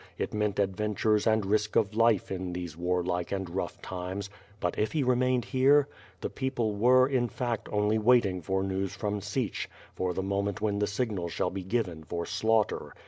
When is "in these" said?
2.31-2.75